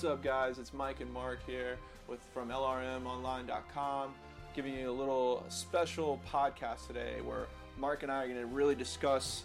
[0.00, 0.58] What's up, guys?
[0.58, 1.76] It's Mike and Mark here
[2.08, 4.14] with from LRMOnline.com,
[4.56, 8.74] giving you a little special podcast today where Mark and I are going to really
[8.74, 9.44] discuss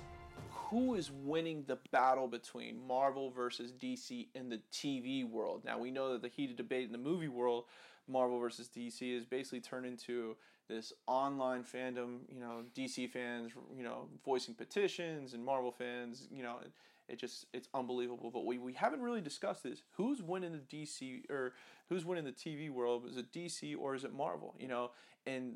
[0.50, 5.64] who is winning the battle between Marvel versus DC in the TV world.
[5.66, 7.66] Now we know that the heated debate in the movie world,
[8.08, 10.38] Marvel versus DC, is basically turned into
[10.70, 12.20] this online fandom.
[12.34, 16.60] You know, DC fans, you know, voicing petitions, and Marvel fans, you know
[17.08, 18.32] it just it's unbelievable.
[18.32, 19.84] But we, we haven't really discussed this.
[19.92, 21.54] Who's winning the DC or
[21.90, 23.06] who's winning the TV world?
[23.10, 24.56] Is it DC or is it Marvel?
[24.60, 24.92] You know,
[25.26, 25.56] and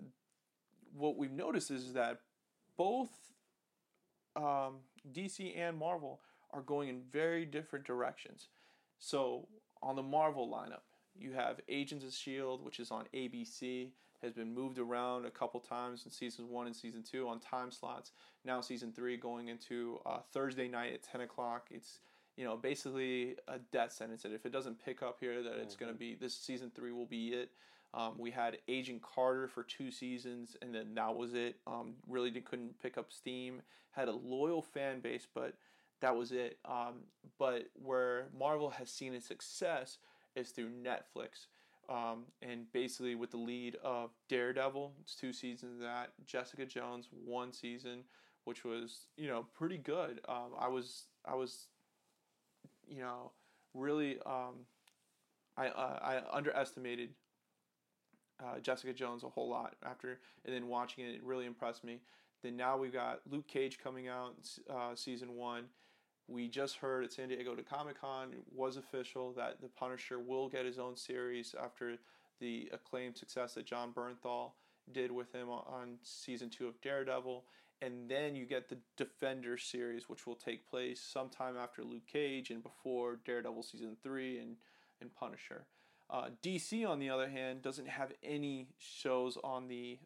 [0.95, 2.19] what we've noticed is that
[2.77, 3.09] both
[4.35, 4.77] um,
[5.11, 8.47] DC and Marvel are going in very different directions.
[8.99, 9.47] So
[9.81, 10.81] on the Marvel lineup,
[11.17, 13.89] you have Agents of Shield, which is on ABC
[14.21, 17.71] has been moved around a couple times in season one and season two on time
[17.71, 18.11] slots.
[18.45, 21.67] Now season three going into uh, Thursday night at ten o'clock.
[21.71, 21.99] It's
[22.35, 24.23] you know basically a death sentence.
[24.23, 26.91] That if it doesn't pick up here, that it's going to be this season three
[26.91, 27.51] will be it.
[27.93, 31.57] Um, we had Agent Carter for two seasons, and then that was it.
[31.65, 33.61] Um, really couldn't pick up steam.
[33.91, 35.55] Had a loyal fan base, but
[36.01, 36.59] that was it.
[36.65, 37.05] Um,
[37.39, 39.97] but where Marvel has seen its success
[40.35, 41.47] is through Netflix.
[41.89, 46.11] Um, and basically with the lead of Daredevil, it's two seasons of that.
[46.25, 48.03] Jessica Jones, one season,
[48.43, 50.21] which was you know pretty good.
[50.29, 51.67] Um, I was I was,
[52.87, 53.31] you know,
[53.73, 54.65] really um,
[55.57, 57.09] I uh, I underestimated
[58.43, 62.01] uh, Jessica Jones a whole lot after, and then watching it, it really impressed me.
[62.43, 64.35] Then now we've got Luke Cage coming out,
[64.69, 65.65] uh, season one.
[66.29, 70.47] We just heard at San Diego to Comic Con was official that the Punisher will
[70.47, 71.97] get his own series after
[72.39, 74.51] the acclaimed success that Jon Bernthal
[74.91, 77.45] did with him on season two of Daredevil.
[77.81, 82.51] And then you get the Defender series, which will take place sometime after Luke Cage
[82.51, 84.57] and before Daredevil season three and,
[85.01, 85.65] and Punisher.
[86.09, 89.97] Uh, DC, on the other hand, doesn't have any shows on the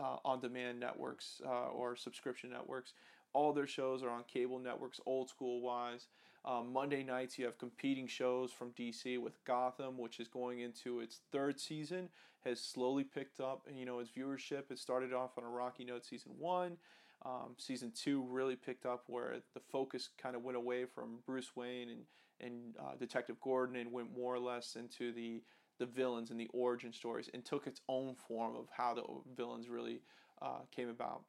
[0.00, 2.94] uh, on-demand networks uh, or subscription networks.
[3.34, 6.06] All their shows are on cable networks, old school wise.
[6.44, 11.00] Um, Monday nights, you have competing shows from DC with Gotham, which is going into
[11.00, 12.08] its third season,
[12.44, 14.70] has slowly picked up, you know, its viewership.
[14.70, 16.78] It started off on a rocky note season one.
[17.24, 21.54] Um, season two really picked up where the focus kind of went away from Bruce
[21.54, 22.00] Wayne and
[22.40, 25.42] and uh, Detective Gordon and went more or less into the
[25.78, 29.02] the villains and the origin stories and took its own form of how the
[29.36, 30.00] villains really
[30.40, 31.22] uh, came about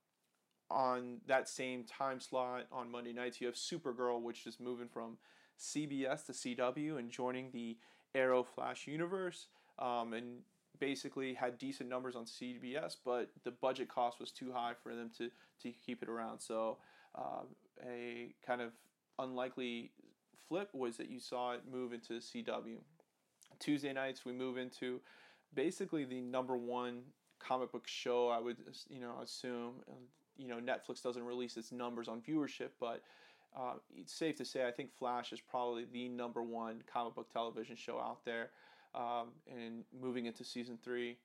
[0.73, 5.17] on that same time slot on Monday nights, you have Supergirl, which is moving from
[5.59, 7.77] CBS to CW and joining the
[8.15, 9.47] Arrow Flash universe.
[9.79, 10.39] Um, and
[10.79, 15.09] basically had decent numbers on CBS, but the budget cost was too high for them
[15.17, 15.29] to,
[15.61, 16.39] to keep it around.
[16.39, 16.77] So
[17.15, 17.43] uh,
[17.87, 18.71] a kind of
[19.19, 19.91] unlikely
[20.47, 22.77] flip was that you saw it move into CW.
[23.59, 24.99] Tuesday nights we move into
[25.55, 27.01] basically the number one
[27.39, 28.57] comic book show I would
[28.89, 29.75] you know assume
[30.37, 33.01] you know Netflix doesn't release its numbers on viewership, but
[33.55, 37.31] uh, it's safe to say I think Flash is probably the number one comic book
[37.31, 38.49] television show out there.
[38.95, 41.17] Um, and moving into season three,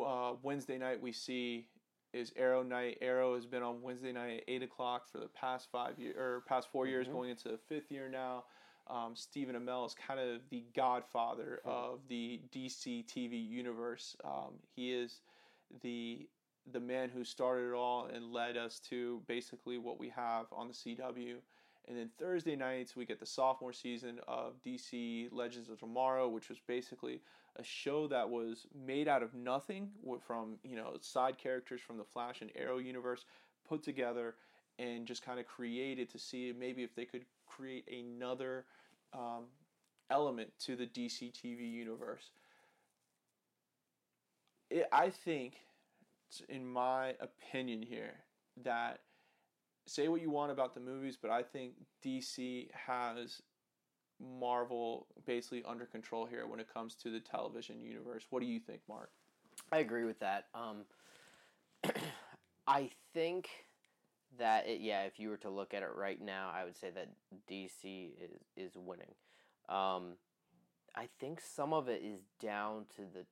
[0.00, 1.66] uh, Wednesday night we see
[2.12, 2.98] is Arrow night.
[3.00, 6.42] Arrow has been on Wednesday night at eight o'clock for the past five years or
[6.48, 6.90] past 4 mm-hmm.
[6.90, 8.44] years, going into the fifth year now.
[8.88, 11.94] Um, Stephen Amell is kind of the godfather mm-hmm.
[11.94, 14.16] of the DC TV universe.
[14.24, 15.20] Um, he is
[15.82, 16.28] the
[16.72, 20.68] the man who started it all and led us to basically what we have on
[20.68, 21.36] the CW.
[21.88, 26.48] And then Thursday nights, we get the sophomore season of DC Legends of Tomorrow, which
[26.48, 27.20] was basically
[27.56, 29.90] a show that was made out of nothing
[30.26, 33.24] from, you know, side characters from the Flash and Arrow universe
[33.68, 34.34] put together
[34.78, 38.64] and just kind of created to see maybe if they could create another
[39.14, 39.44] um,
[40.10, 42.30] element to the DC TV universe.
[44.70, 45.54] It, I think
[46.48, 48.14] in my opinion here,
[48.64, 49.00] that
[49.86, 51.74] say what you want about the movies, but I think
[52.04, 53.40] DC has
[54.20, 58.26] Marvel basically under control here when it comes to the television universe.
[58.30, 59.10] What do you think, Mark?
[59.72, 60.46] I agree with that.
[60.54, 60.84] Um,
[62.66, 63.48] I think
[64.38, 66.90] that it, yeah, if you were to look at it right now, I would say
[66.90, 67.08] that
[67.50, 69.14] DC is is winning.
[69.68, 70.14] Um,
[70.94, 73.26] I think some of it is down to the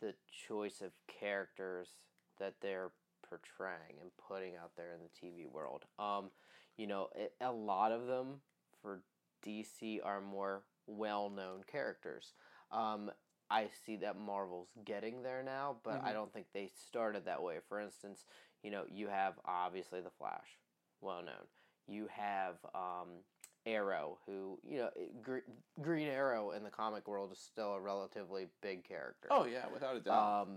[0.00, 0.14] the
[0.48, 1.96] choice of characters
[2.38, 2.90] that they're
[3.28, 5.84] portraying and putting out there in the TV world.
[5.98, 6.30] Um,
[6.76, 8.40] you know, it, a lot of them
[8.82, 9.02] for
[9.44, 12.32] DC are more well known characters.
[12.70, 13.10] Um,
[13.50, 17.58] I see that Marvel's getting there now, but I don't think they started that way.
[17.68, 18.24] For instance,
[18.62, 20.58] you know, you have obviously the Flash,
[21.00, 21.46] well known.
[21.86, 23.20] You have um,
[23.64, 24.90] Arrow, who you know,
[25.22, 25.48] Gre-
[25.80, 29.28] Green Arrow in the comic world is still a relatively big character.
[29.30, 30.42] Oh yeah, without a doubt.
[30.42, 30.48] Um,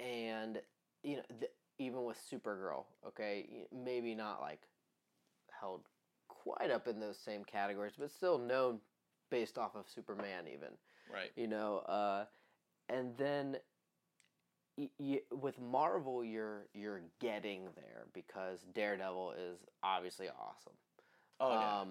[0.00, 0.60] and
[1.02, 4.62] you know, th- even with Supergirl, okay, maybe not like
[5.60, 5.82] held
[6.28, 8.80] quite up in those same categories, but still known
[9.30, 10.70] based off of Superman, even
[11.12, 11.30] right.
[11.36, 11.78] you know.
[11.78, 12.24] Uh,
[12.88, 13.56] and then
[14.76, 20.74] y- y- with Marvel, you're you're getting there because Daredevil is obviously awesome.
[21.40, 21.80] Oh yeah.
[21.80, 21.88] Um,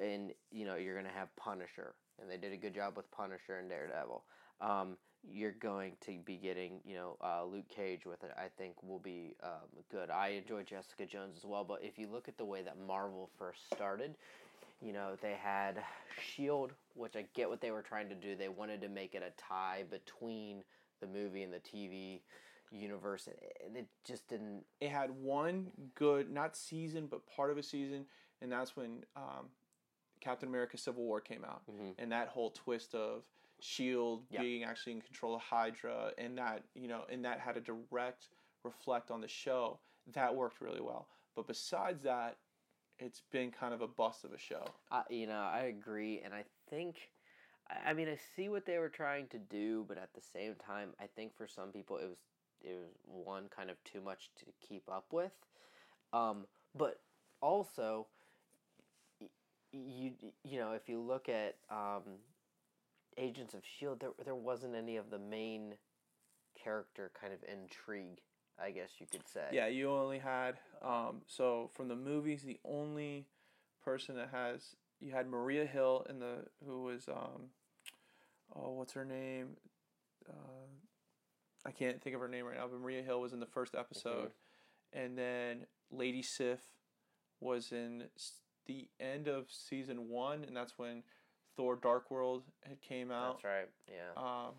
[0.00, 3.58] and you know you're gonna have Punisher, and they did a good job with Punisher
[3.58, 4.24] and Daredevil.
[4.60, 4.96] Um,
[5.32, 8.32] you're going to be getting you know uh, Luke Cage with it.
[8.36, 10.10] I think will be um, good.
[10.10, 13.30] I enjoy Jessica Jones as well, but if you look at the way that Marvel
[13.38, 14.16] first started,
[14.80, 15.82] you know they had
[16.20, 18.36] Shield, which I get what they were trying to do.
[18.36, 20.62] They wanted to make it a tie between
[21.00, 22.20] the movie and the TV
[22.70, 23.28] universe,
[23.64, 24.64] and it just didn't.
[24.80, 28.04] it had one good, not season, but part of a season,
[28.42, 29.46] and that's when um,
[30.20, 31.62] Captain America: Civil War came out,
[31.98, 33.22] and that whole twist of
[33.60, 34.42] Shield Yep.
[34.42, 38.28] Being actually in control of Hydra, and that you know, and that had a direct
[38.64, 39.80] reflect on the show.
[40.12, 41.08] That worked really well.
[41.34, 42.36] But besides that,
[42.98, 44.64] it's been kind of a bust of a show.
[44.90, 47.10] I, you know, I agree, and I think,
[47.68, 50.54] I I mean, I see what they were trying to do, but at the same
[50.54, 52.18] time, I think for some people it was
[52.62, 55.32] it was one kind of too much to keep up with,
[56.12, 56.46] um,
[56.76, 57.00] but
[57.40, 58.06] also,
[59.72, 60.12] you
[60.44, 62.02] you know, if you look at um,
[63.18, 65.74] Agents of Shield, there there wasn't any of the main
[66.62, 68.20] character kind of intrigue,
[68.62, 69.46] I guess you could say.
[69.52, 73.26] Yeah, you only had um, so from the movies, the only
[73.84, 77.50] person that has you had Maria Hill in the who was um,
[78.54, 79.56] oh what's her name?
[80.28, 80.68] Uh,
[81.66, 83.74] I can't think of her name right now, but Maria Hill was in the first
[83.74, 84.32] episode,
[84.92, 86.60] and then Lady Sif
[87.40, 88.04] was in
[88.66, 91.02] the end of season one, and that's when
[91.58, 93.68] Thor: Dark World had came out That's right.
[93.88, 94.22] Yeah.
[94.22, 94.54] um,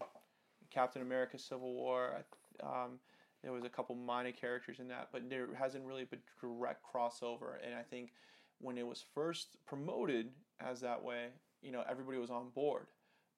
[0.69, 2.25] Captain America: Civil War.
[2.61, 2.99] Um,
[3.41, 7.53] there was a couple minor characters in that, but there hasn't really been direct crossover.
[7.65, 8.11] And I think
[8.59, 10.27] when it was first promoted
[10.59, 11.27] as that way,
[11.61, 12.87] you know, everybody was on board.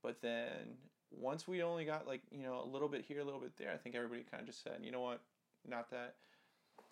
[0.01, 0.77] But then
[1.11, 3.71] once we only got like you know a little bit here, a little bit there,
[3.71, 5.21] I think everybody kind of just said, you know what,
[5.67, 6.15] not that.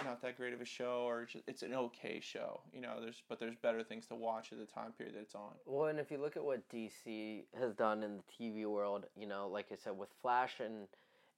[0.03, 2.95] Not that great of a show, or it's an okay show, you know.
[3.01, 5.51] There's but there's better things to watch at the time period that it's on.
[5.65, 9.27] Well, and if you look at what DC has done in the TV world, you
[9.27, 10.87] know, like I said, with Flash and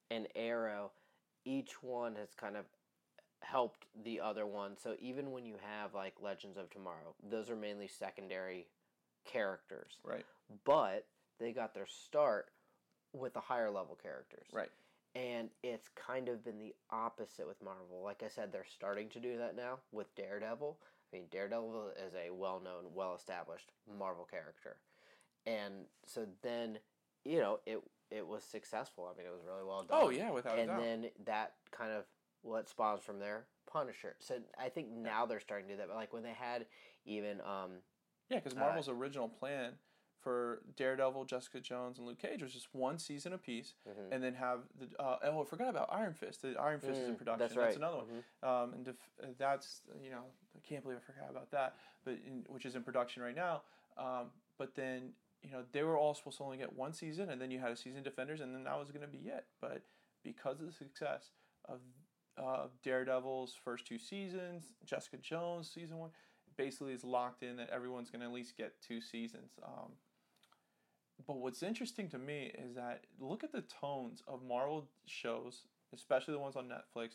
[0.09, 0.91] and Arrow,
[1.45, 2.65] each one has kind of
[3.41, 4.77] helped the other one.
[4.77, 8.67] So even when you have like Legends of Tomorrow, those are mainly secondary
[9.25, 10.25] characters, Right.
[10.65, 11.05] but
[11.39, 12.51] they got their start
[13.13, 14.47] with the higher level characters.
[14.51, 14.69] Right.
[15.13, 18.01] And it's kind of been the opposite with Marvel.
[18.03, 20.77] Like I said, they're starting to do that now with Daredevil.
[20.81, 24.77] I mean, Daredevil is a well known, well established Marvel character.
[25.45, 26.80] And so then,
[27.25, 29.09] you know, it it was successful.
[29.11, 29.99] I mean, it was really well done.
[30.01, 32.06] Oh yeah, without a and then that kind of
[32.41, 34.15] what spawns from there, Punisher.
[34.19, 35.87] So I think now they're starting to do that.
[35.87, 36.65] But like when they had
[37.06, 37.71] even um,
[38.30, 39.73] Yeah, because Marvel's original plan
[40.21, 44.13] for Daredevil, Jessica Jones, and Luke Cage was just one season apiece, Mm-hmm.
[44.13, 46.42] and then have the uh, oh I forgot about Iron Fist.
[46.44, 47.40] The Iron Fist is in Mm, production.
[47.40, 47.66] that's right.
[47.66, 48.07] That's, another one.
[48.44, 50.23] Um, and def- that's you know
[50.56, 51.75] I can't believe I forgot about that,
[52.06, 53.63] but in, which is in production right now.
[53.97, 55.13] Um, but then
[55.44, 57.71] you know they were all supposed to only get one season, and then you had
[57.71, 59.45] a season Defenders, and then that was going to be it.
[59.59, 59.81] But
[60.23, 61.31] because of the success
[61.66, 61.80] of
[62.37, 66.11] uh, Daredevil's first two seasons, Jessica Jones season one,
[66.57, 69.51] basically is locked in that everyone's going to at least get two seasons.
[69.66, 69.92] Um,
[71.28, 75.63] but what's interesting to me is that look at the tones of Marvel shows,
[75.94, 77.11] especially the ones on Netflix,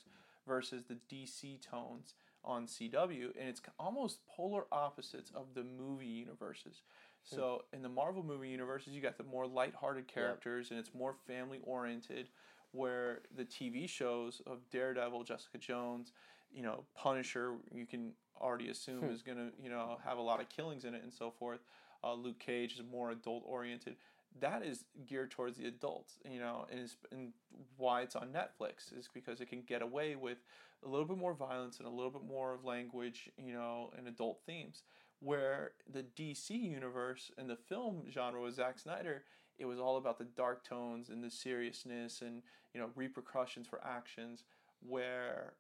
[0.47, 6.83] versus the DC tones on CW, and it's almost polar opposites of the movie universes.
[7.29, 7.37] Hmm.
[7.37, 11.15] So in the Marvel movie universes, you got the more lighthearted characters, and it's more
[11.27, 12.29] family oriented.
[12.73, 16.13] Where the TV shows of Daredevil, Jessica Jones,
[16.53, 19.13] you know, Punisher, you can already assume hmm.
[19.13, 21.61] is gonna, you know, have a lot of killings in it and so forth.
[22.05, 23.97] Uh, Luke Cage is more adult oriented.
[24.41, 27.33] That is geared towards the adults, you know, and, and
[27.77, 30.39] why it's on Netflix is because it can get away with
[30.85, 34.07] a little bit more violence and a little bit more of language, you know, and
[34.07, 34.83] adult themes.
[35.21, 39.25] Where the DC universe and the film genre with Zack Snyder,
[39.59, 42.43] it was all about the dark tones and the seriousness and
[42.75, 44.45] you know repercussions for actions.
[44.87, 45.55] Where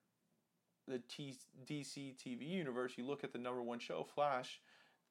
[0.86, 1.34] the T-
[1.68, 4.60] DC TV universe, you look at the number one show, Flash,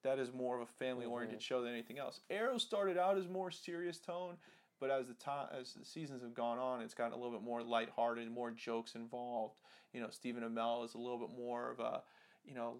[0.03, 2.19] that is more of a family oriented show than anything else.
[2.29, 4.35] Arrow started out as more serious tone,
[4.79, 7.43] but as the time as the seasons have gone on, it's gotten a little bit
[7.43, 9.59] more lighthearted, more jokes involved.
[9.93, 12.01] You know, Stephen Amell is a little bit more of a,
[12.45, 12.75] you know,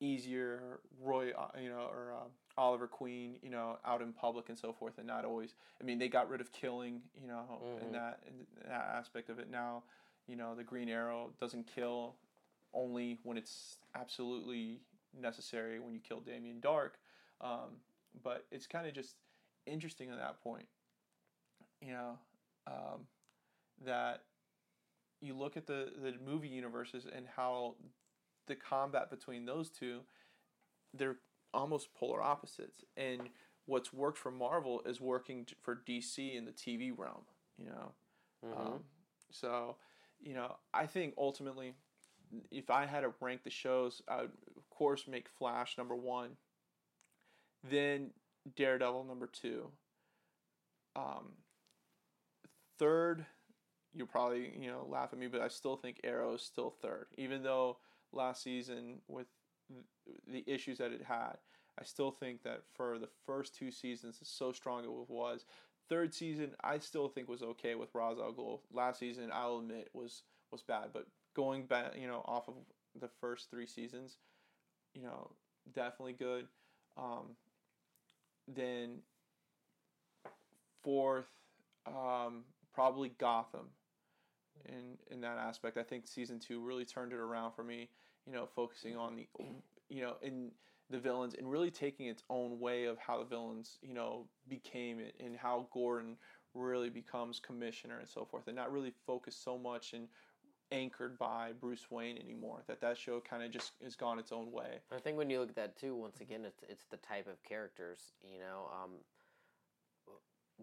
[0.00, 4.58] easier Roy, uh, you know, or uh, Oliver Queen, you know, out in public and
[4.58, 5.54] so forth, and not always.
[5.80, 8.34] I mean, they got rid of killing, you know, in that in
[8.68, 9.50] that aspect of it.
[9.50, 9.82] Now,
[10.26, 12.16] you know, the Green Arrow doesn't kill
[12.74, 14.80] only when it's absolutely
[15.18, 16.92] necessary when you kill Damien Darhk.
[17.40, 17.80] Um,
[18.22, 19.14] but it's kind of just
[19.66, 20.66] interesting at that point,
[21.80, 22.18] you know,
[22.66, 23.06] um,
[23.84, 24.22] that
[25.20, 27.74] you look at the, the movie universes and how
[28.46, 30.00] the combat between those two,
[30.94, 31.16] they're
[31.52, 32.84] almost polar opposites.
[32.96, 33.28] And
[33.66, 37.22] what's worked for Marvel is working for DC in the TV realm,
[37.56, 37.92] you know.
[38.56, 38.80] Um,
[39.30, 39.76] so,
[40.20, 41.74] you know, I think ultimately,
[42.50, 44.30] if I had to rank the shows, I would,
[44.78, 46.36] course, make Flash number one,
[47.68, 48.10] then
[48.56, 49.70] Daredevil number two.
[50.94, 51.32] Um,
[52.78, 53.26] third,
[53.92, 57.06] you'll probably you know laugh at me, but I still think Arrow is still third,
[57.16, 57.78] even though
[58.12, 59.26] last season with
[60.26, 61.34] the issues that it had,
[61.78, 65.44] I still think that for the first two seasons, it's so strong it was.
[65.88, 68.60] Third season, I still think was okay with Ra's al Ghul.
[68.72, 72.54] Last season, I'll admit was was bad, but going back, you know, off of
[72.98, 74.16] the first three seasons,
[74.94, 75.30] you know,
[75.74, 76.46] definitely good.
[76.96, 77.36] Um,
[78.46, 78.98] then
[80.82, 81.28] fourth,
[81.86, 83.66] um, probably Gotham.
[84.64, 87.88] In in that aspect, I think season two really turned it around for me.
[88.26, 89.28] You know, focusing on the,
[89.88, 90.50] you know, in
[90.90, 94.98] the villains and really taking its own way of how the villains, you know, became
[95.00, 96.16] it and how Gordon
[96.54, 100.08] really becomes commissioner and so forth, and not really focused so much and
[100.72, 102.62] anchored by Bruce Wayne anymore.
[102.66, 104.80] That that show kind of just has gone its own way.
[104.94, 107.42] I think when you look at that too, once again, it's it's the type of
[107.42, 108.12] characters.
[108.22, 108.90] You know, um,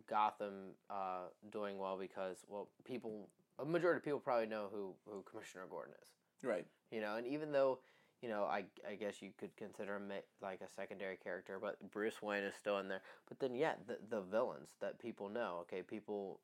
[0.09, 5.23] Gotham uh, doing well because well, people a majority of people probably know who who
[5.23, 6.09] Commissioner Gordon is.
[6.43, 6.65] Right.
[6.91, 7.79] You know, and even though
[8.21, 12.23] you know, I, I guess you could consider him like a secondary character, but Bruce
[12.23, 13.01] Wayne is still in there.
[13.27, 15.59] But then, yeah, the, the villains that people know.
[15.61, 16.39] Okay, people,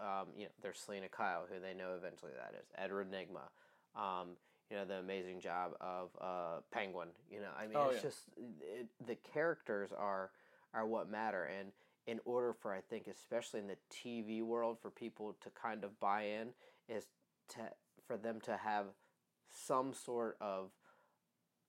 [0.00, 3.48] um, you know, there's Selina Kyle, who they know eventually that is Edward Nygma.
[4.00, 4.36] Um,
[4.70, 7.08] you know, the amazing job of uh, Penguin.
[7.30, 8.02] You know, I mean, Oh, it's yeah.
[8.08, 10.30] just it, the characters are
[10.74, 11.72] are what matter, and
[12.06, 15.98] in order for I think, especially in the TV world, for people to kind of
[16.00, 16.48] buy in,
[16.88, 17.06] is
[17.50, 17.60] to
[18.06, 18.86] for them to have
[19.50, 20.70] some sort of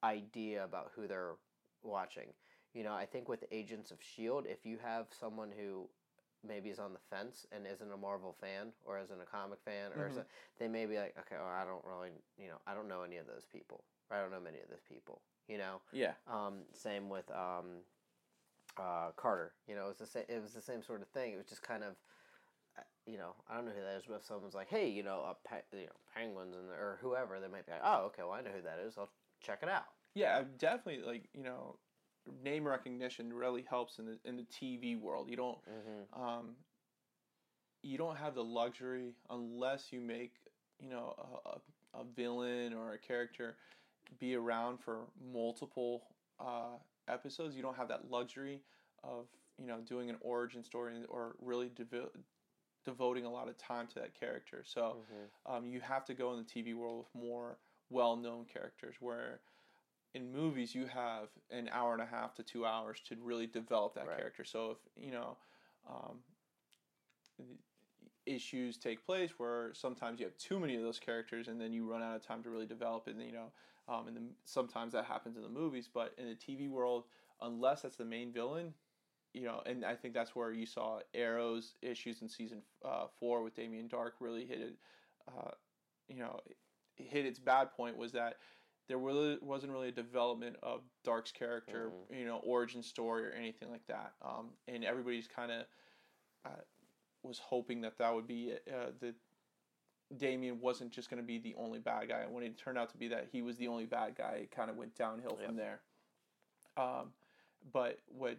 [0.03, 1.36] idea about who they're
[1.84, 2.27] watching.
[2.74, 5.89] You know, I think with Agents of S.H.I.E.L.D., if you have someone who
[6.44, 9.92] maybe is on the fence and isn't a Marvel fan or isn't a comic fan,
[9.94, 10.16] or Mhm.
[10.16, 10.26] so,
[10.60, 13.18] they may be like, okay, well, I don't really, you know, I don't know any
[13.18, 13.84] of those people.
[14.12, 15.22] I don't know many of those people.
[15.48, 16.14] You know, Yeah.
[16.28, 17.86] um, same with um,
[18.78, 19.54] uh, Carter.
[19.68, 20.26] You know, it was the same.
[20.30, 21.34] It was the same sort of thing.
[21.34, 21.96] It was just kind of,
[22.78, 25.04] uh, you know, I don't know who that is, but if someone's like, hey, you
[25.04, 28.24] know, a pe- you know, penguins and or whoever, they might be like, oh, okay,
[28.24, 28.98] well, I know who that is.
[28.98, 29.10] I'll
[29.42, 29.86] check it out.
[30.16, 31.76] Yeah, definitely like you know,
[32.44, 35.30] name recognition really helps in the in the TV world.
[35.30, 36.03] You don't Mm-hmm.
[36.13, 36.56] um,
[37.82, 40.34] you don't have the luxury unless you make
[40.80, 41.13] you know
[41.46, 41.50] a,
[42.00, 43.56] a, a villain or a character
[44.20, 46.03] be around for multiple
[46.39, 46.77] uh,
[47.08, 47.56] episodes.
[47.56, 48.62] You don't have that luxury
[49.03, 49.27] of
[49.60, 52.10] you know doing an origin story or really devo-
[52.86, 54.63] devoting a lot of time to that character.
[54.65, 55.25] So Mm-hmm.
[55.46, 57.58] um, you have to go in the TV world with more
[57.89, 59.39] well-known characters where
[60.13, 63.96] in movies you have an hour and a half to two hours to really develop
[63.96, 64.17] that Right.
[64.17, 65.38] character so if you know
[65.89, 66.20] um,
[68.25, 71.89] issues take place where sometimes you have too many of those characters and then you
[71.89, 73.51] run out of time to really develop it and you know
[73.89, 77.03] um, and then sometimes that happens in the movies but in the tv world
[77.41, 78.74] unless that's the main villain
[79.34, 83.43] you know and i think that's where you saw arrow's issues in season uh, four
[83.43, 84.75] with damien darhk really hit it
[85.27, 85.51] uh,
[86.08, 86.39] you know
[86.96, 88.38] hit its bad point was that
[88.88, 93.72] there really wasn't really a development of Darhk's character, you know, origin story or anything
[93.72, 94.13] like that.
[94.22, 95.66] Um, and everybody's kind of
[96.46, 96.62] uh,
[97.24, 99.16] was hoping that that would be uh, that
[100.18, 102.20] Damien wasn't just going to be the only bad guy.
[102.20, 104.52] And when it turned out to be that he was the only bad guy, it
[104.52, 105.80] kind of went downhill from there.
[106.75, 107.12] Um,
[107.72, 108.38] but what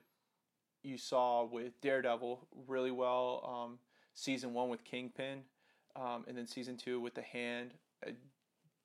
[0.82, 3.64] you saw with Daredevil really well.
[3.64, 3.78] Um,
[4.12, 5.40] season one with Kingpin,
[5.96, 7.72] um, and then season two with the Hand.
[8.06, 8.10] Uh,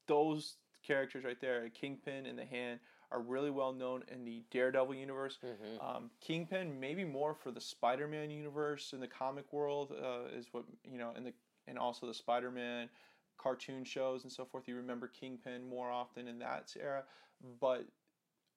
[0.08, 0.56] those
[0.90, 2.80] characters right there, Kingpin and the Hand,
[3.12, 5.38] are really well known in the Daredevil universe.
[5.46, 5.86] Mm-hmm.
[5.86, 10.66] Um, Kingpin maybe more for the Spider-Man universe in the comic world uh, is what
[10.84, 11.34] you know, in the
[11.68, 12.90] and also the Spider-Man
[13.38, 14.68] cartoon shows and so forth.
[14.68, 17.04] You remember Kingpin more often in that era,
[17.62, 17.86] but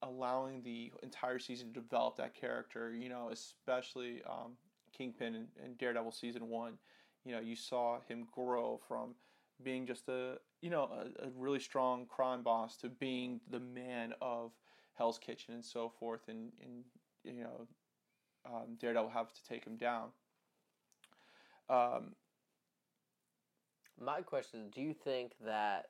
[0.02, 4.52] allowing the entire season to develop that character, you know, especially um,
[4.96, 6.78] Kingpin in, in Daredevil season one,
[7.24, 9.14] you know, you saw him grow from
[9.62, 14.14] being just a you know a, a really strong crime boss to being the man
[14.22, 14.52] of
[14.94, 16.84] Hell's Kitchen and so forth, and and
[17.24, 17.66] you know
[18.46, 20.08] um, Daredevil have to take him down.
[21.68, 22.14] Um,
[24.00, 25.86] My question is, do you think that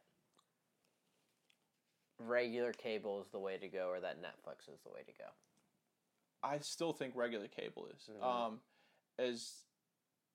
[2.19, 5.29] regular cable is the way to go or that Netflix is the way to go?
[6.43, 8.09] I still think regular cable is.
[8.09, 8.23] Mhm.
[8.23, 8.61] Um,
[9.19, 9.67] as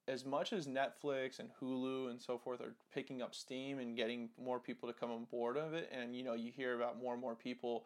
[0.07, 4.29] as much as Netflix and Hulu and so forth are picking up steam and getting
[4.41, 7.13] more people to come on board of it, and you know you hear about more
[7.13, 7.85] and more people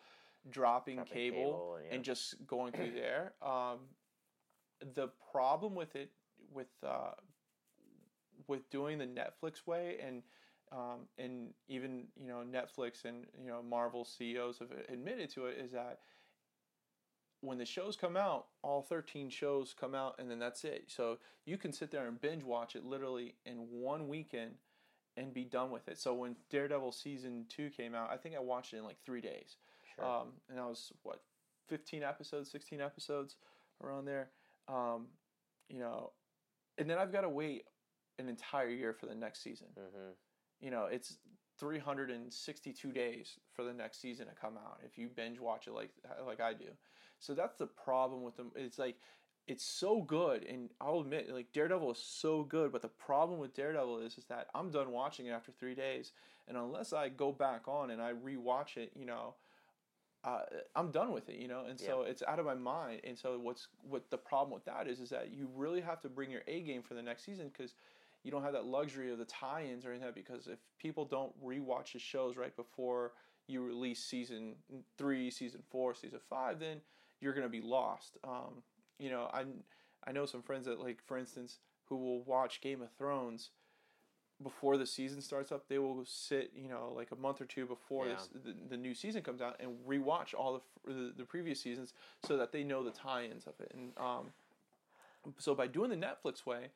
[0.50, 1.96] dropping, Dropping cable, cable, yeah.
[1.96, 3.34] and just going through there.
[3.42, 3.80] Um,
[4.96, 6.12] the problem with it,
[6.52, 7.12] with uh,
[8.48, 10.22] with doing the Netflix way, and
[10.72, 15.58] um, and even you know Netflix and you know Marvel CEOs have admitted to it,
[15.64, 16.00] is that
[17.42, 20.86] when the shows come out, all 13 shows come out and then that's it.
[20.88, 24.52] So you can sit there and binge watch it literally in one weekend
[25.18, 26.00] and be done with it.
[26.00, 29.22] So when Daredevil season 2 came out, I think I watched it in like 3
[29.22, 29.58] days.
[29.96, 30.06] Sure.
[30.06, 31.22] Um, and that was what
[31.68, 33.36] 15 episodes, 16 episodes
[33.84, 34.30] around there.
[34.68, 35.08] Um,
[35.68, 36.12] you know,
[36.78, 37.66] and then I've got to wait
[38.20, 39.68] an entire year for the next season.
[39.78, 40.12] mm-hmm.
[40.60, 41.18] You know, it's
[41.58, 45.92] 362 days for the next season to come out if you binge watch it like
[46.26, 46.66] like I do.
[47.22, 48.52] So that's the problem with them.
[48.56, 48.98] It's like
[49.48, 53.56] it's so good, and I'll admit, like Daredevil is so good, but the problem with
[53.56, 56.12] Daredevil is is that I'm done watching it after three days,
[56.48, 59.36] and unless I go back on and I rewatch it, you know,
[60.24, 60.42] uh,
[60.76, 63.02] I'm done with it, you know, and so it's out of my mind.
[63.04, 66.10] And so what's what the problem with that is is that you really have to
[66.10, 67.74] bring your A game for the next season because
[68.24, 70.08] you don't have that luxury of the tie-ins or anything.
[70.08, 73.14] like Because if people don't rewatch the shows right before
[73.48, 74.56] you release season
[74.98, 76.82] three, season four, season five, then
[77.22, 78.18] you're gonna be lost.
[78.24, 78.64] Um,
[79.00, 79.46] you know, I
[80.06, 83.52] I know some friends that like, for instance, who will watch Game of Thrones
[84.42, 85.68] before the season starts up.
[85.68, 88.16] They will sit, you know, like a month or two before Yeah.
[88.16, 91.94] this, the, the new season comes out and rewatch all the, the the previous seasons
[92.26, 93.72] so that they know the tie-ins of it.
[93.76, 94.32] And um,
[95.38, 96.70] so by doing the Netflix way,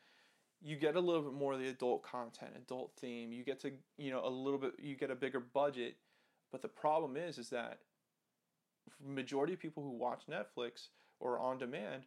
[0.62, 3.32] you get a little bit more of the adult content, adult theme.
[3.34, 4.74] You get to, you know, a little bit.
[4.80, 5.96] You get a bigger budget,
[6.52, 7.80] but the problem is, is that
[9.06, 10.88] majority of people who watch Netflix
[11.20, 12.04] or on demand,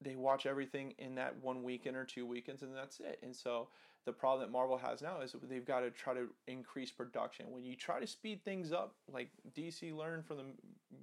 [0.00, 3.18] they watch everything in that one weekend or two weekends, and that's it.
[3.22, 3.68] And so
[4.06, 7.50] the problem that Marvel has now is they've got to try to increase production.
[7.50, 10.44] When you try to speed things up, like DC learned from the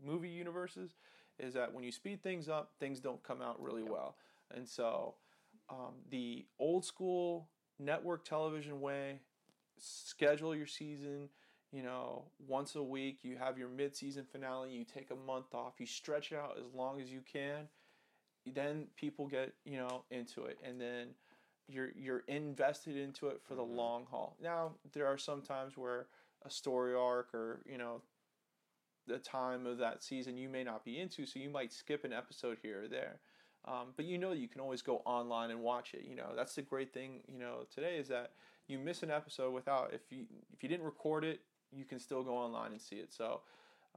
[0.04, 0.96] movie universes,
[1.38, 4.16] is that when you speed things up, things don't come out really well.
[4.56, 5.16] And so
[5.70, 7.50] um, the old school
[7.80, 9.20] network television way,
[9.78, 11.30] schedule your season,
[11.76, 15.74] you know, once a week, you have your mid-season finale, you take a month off,
[15.78, 17.68] you stretch it out as long as you can,
[18.46, 21.08] then people get, you know, into it and then
[21.68, 24.38] you're you're invested into it for the long haul.
[24.42, 26.08] Now, there are some times where
[26.46, 28.02] a story arc or, you know,
[29.08, 32.14] the time of that season you may not be into, so you might skip an
[32.14, 33.20] episode here or there.
[33.68, 36.06] Um, but you know you can always go online and watch it.
[36.08, 37.22] You know that's the great thing.
[37.28, 38.32] You know today is that
[38.68, 41.42] you miss an episode without if you if you didn't record it,
[41.76, 43.14] you can still go online and see it.
[43.14, 43.42] So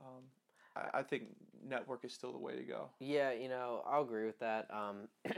[0.00, 0.24] um,
[0.76, 1.24] I, I think
[1.66, 2.88] network is still the way to go.
[3.00, 4.68] Yeah, you know, I'll agree with that.
[4.70, 5.08] Um,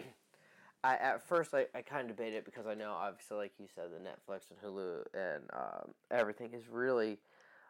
[0.82, 3.66] I at first I, I kind of debated it because I know obviously like you
[3.74, 7.18] said the Netflix and Hulu and um, everything is really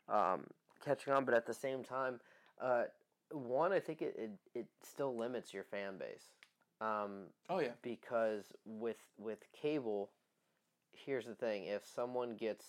[0.08, 0.44] um,
[0.84, 2.20] catching on, but at the same time,
[2.60, 2.84] uh,
[3.32, 6.30] one I think it, it, it still limits your fan base.
[6.80, 10.10] Um, Oh yeah, because with with cable,
[10.92, 12.64] here's the thing: if someone gets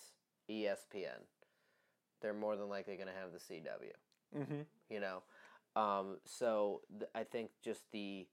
[0.50, 1.22] ESPN,
[2.22, 4.62] they're more than likely going to have the CW mm-hmm.
[4.88, 5.22] you know
[5.74, 8.26] um, so th- i think just the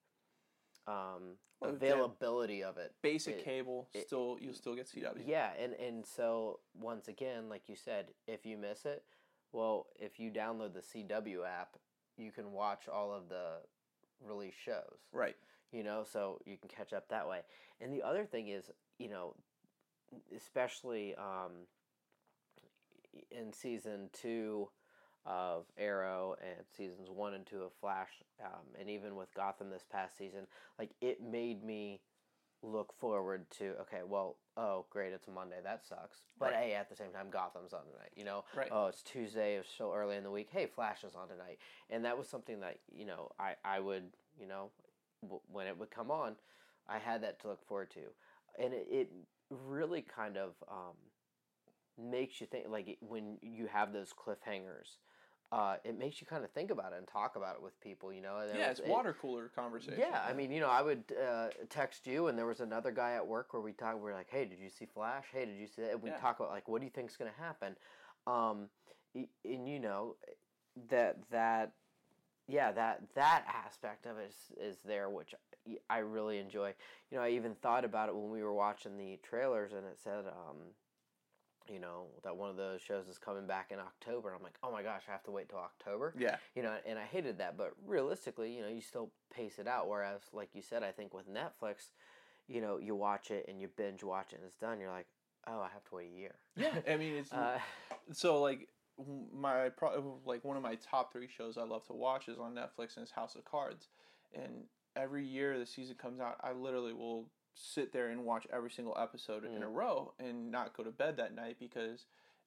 [0.88, 5.24] um, Well, availability of it basic it- cable it- still you'll still get CW.
[5.26, 9.04] yeah and, and so once again like you said if you miss it
[9.52, 11.76] well if you download the cw app
[12.18, 13.58] you can watch all of the
[14.26, 15.36] release shows Right.
[15.72, 17.42] you know so you can catch up that way
[17.82, 19.36] and the other thing is you know
[20.36, 21.52] especially um,
[23.32, 24.70] in season two
[25.26, 28.10] of Arrow and seasons one and two of Flash,
[28.44, 32.02] um, and even with Gotham this past season, like it made me
[32.62, 36.18] look forward to okay, well, oh great, it's Monday, that sucks.
[36.38, 36.64] But Right.
[36.64, 38.12] hey, at the same time, Gotham's on tonight.
[38.16, 38.70] You know, Right.
[38.72, 40.50] oh it's Tuesday, it's so early in the week.
[40.52, 44.12] Hey, Flash is on tonight, and that was something that you know I I would
[44.40, 44.72] you know
[45.22, 46.36] w- when it would come on,
[46.88, 48.02] I had that to look forward to,
[48.58, 49.12] and it, it
[49.50, 50.96] really kind of um,
[52.00, 54.98] makes you think like when you have those cliffhangers.
[55.52, 58.14] Uh, it makes you kind of think about it and talk about it with people,
[58.14, 58.38] you know.
[58.38, 59.98] and Yeah, was- it's water cooler conversation.
[59.98, 63.14] yeah, I mean, you know, I would uh, text you, and there was another guy
[63.14, 64.00] at work where we talk.
[64.00, 65.26] We are like, "Hey, did you see Flash?
[65.32, 66.18] Hey, did you see that?" And we Yeah.
[66.18, 67.76] talk about like, what do you think's going to happen?
[68.28, 68.70] Um,
[69.16, 70.18] y- and you know,
[70.90, 71.74] that that
[72.48, 75.34] yeah, that that aspect of it is, is there, which
[75.90, 76.74] I really enjoy.
[77.10, 79.98] You know, I even thought about it when we were watching the trailers, and it
[80.04, 80.58] said, um,
[81.72, 84.30] you know, that one of those shows is coming back in October.
[84.30, 86.76] And I'm like, oh my gosh, I have to wait till October yeah, you know,
[86.86, 87.58] and I hated that.
[87.58, 89.88] But realistically, you know, you still pace it out.
[89.88, 91.92] Whereas, like you said, I think with Netflix,
[92.48, 94.80] you know, you watch it and you binge watch it and it's done.
[94.80, 95.08] You're like,
[95.48, 96.36] oh, I have to wait a year.
[96.56, 96.74] yeah.
[96.92, 97.60] I mean, it's Uh,
[98.12, 98.68] so like
[99.34, 102.54] my pro- like one of my top three shows I love to watch is on
[102.54, 103.88] Netflix and it's House of Cards,
[104.34, 107.28] and every year the season comes out, I literally will
[107.62, 111.18] sit there and watch every single episode in a row and not go to bed
[111.18, 112.06] that night because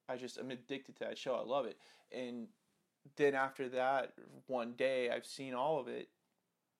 [0.09, 1.35] I just am addicted to that show.
[1.35, 1.77] I love it,
[2.11, 2.47] and
[3.15, 4.13] then after that
[4.47, 6.09] one day I've seen all of it.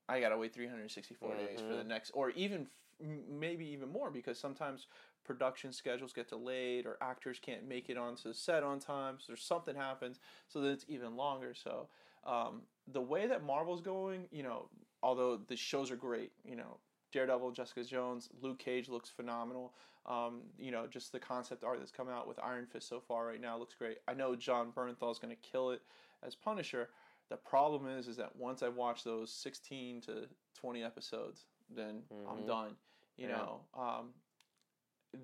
[0.09, 4.37] I gotta wait 364 days for the next, or even f- maybe even more because
[4.37, 4.87] sometimes
[5.23, 9.15] production schedules get delayed or actors can't make it onto the set on time.
[9.19, 10.19] So there's something happens,
[10.49, 11.53] so then it's even longer.
[11.53, 11.87] So
[12.25, 14.67] um, the way that Marvel's going, you know,
[15.01, 16.77] although the shows are great, you know,
[17.13, 19.73] Daredevil, Jessica Jones, Luke Cage looks phenomenal.
[20.05, 23.25] Um, you know, just the concept art that's come out with Iron Fist so far
[23.27, 23.99] right now looks great.
[24.07, 25.81] I know Jon Bernthal is going to kill it
[26.25, 26.89] as Punisher.
[27.29, 32.45] The problem is, is that once I watch those 16 to 20 episodes, then I'm
[32.45, 32.75] done.
[33.15, 33.37] You Yeah.
[33.37, 34.13] know, um,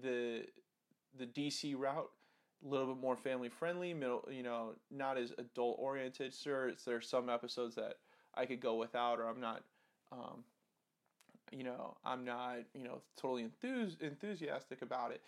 [0.02, 0.46] the
[1.18, 2.10] the DC route
[2.64, 6.34] a little bit more family friendly, middle, you know, not as adult oriented.
[6.34, 7.96] Sure, there's some episodes that
[8.36, 9.64] I could go without, or I'm not,
[10.12, 10.44] um,
[11.52, 15.22] you know, I'm not, you know, totally enthus- enthusiastic about it.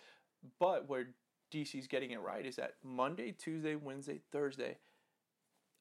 [0.58, 1.08] But where
[1.52, 4.78] DC's getting it right is that Monday, Tuesday, Wednesday, Thursday,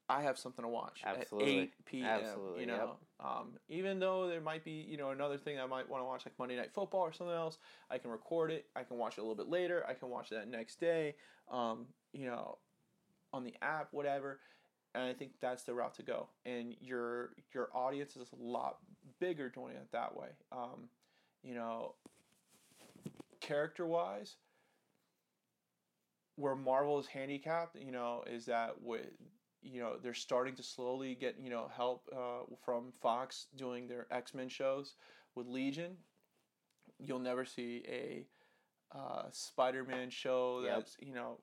[0.10, 1.51] I have something to watch Absolutely.
[1.51, 2.08] at 8 p.m.
[2.08, 2.77] Absolutely, You yep.
[2.77, 6.06] know, um, even though there might be, you know, another thing I might want to
[6.06, 7.58] watch, like Monday Night Football or something else,
[7.89, 8.65] I can record it.
[8.75, 9.86] I can watch it a little bit later.
[9.88, 11.15] I can watch that next day,
[11.49, 12.58] um, you know,
[13.32, 14.39] on the app, whatever.
[14.93, 16.27] And I think that's the route to go.
[16.45, 18.80] And your your audience is a lot
[19.22, 20.28] bigger doing it that way.
[20.52, 20.90] Um,
[21.44, 21.96] you know,
[23.40, 24.36] character wise,
[26.36, 29.06] where Marvel is handicapped, you know, is that with
[29.62, 34.08] you know they're starting to slowly get you know help uh, from Fox doing their
[34.12, 34.96] X Men shows
[35.36, 35.96] with Legion.
[37.00, 38.26] You'll never see a
[38.98, 40.76] uh, Spider Man show Yep.
[40.76, 41.38] that's you know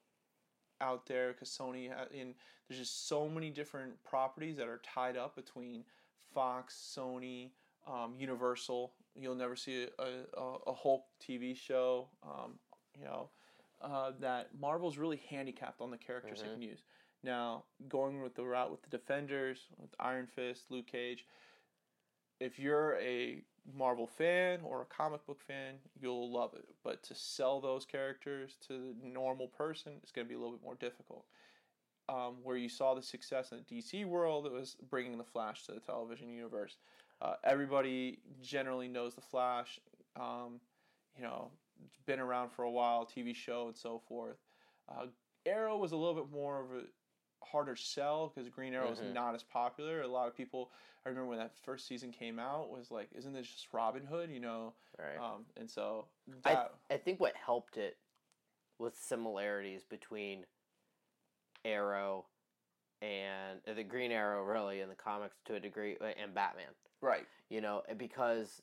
[0.80, 2.34] out there because Sony ha- in
[2.68, 5.84] there's just so many different properties that are tied up between
[6.34, 7.50] Fox, Sony,
[7.88, 8.92] um, Universal.
[9.14, 12.08] You'll never see a, a, a Hulk TV show.
[12.22, 12.54] Um,
[12.96, 13.30] you know
[13.80, 16.82] uh, that Marvel's really handicapped on the characters they can use.
[17.22, 21.26] Now, going with the route with the Defenders, with Iron Fist, Luke Cage,
[22.40, 23.42] if you're a
[23.76, 26.64] Marvel fan or a comic book fan, you'll love it.
[26.84, 30.52] But to sell those characters to the normal person, it's going to be a little
[30.52, 31.24] bit more difficult.
[32.08, 35.64] Um, where you saw the success in the DC world, it was bringing the Flash
[35.64, 36.76] to the television universe.
[37.20, 39.80] Uh, everybody generally knows the Flash.
[40.16, 40.60] Um,
[41.16, 41.50] you know,
[41.84, 44.36] it's been around for a while, TV show and so forth.
[44.88, 45.06] Uh,
[45.46, 46.82] Arrow was a little bit more of a
[47.44, 50.02] harder sell because Green Arrow is not as popular.
[50.02, 50.70] A lot of people,
[51.04, 54.30] I remember when that first season came out, was like, "Isn't this just Robin Hood?"
[54.30, 55.18] You know, Right.
[55.18, 56.06] um, and so
[56.44, 57.96] I, that I think what helped it
[58.78, 60.44] was similarities between
[61.64, 62.26] Arrow
[63.00, 66.66] and uh, the Green Arrow, really, in the comics to a degree, uh, and Batman.
[67.00, 68.62] Right, you know, because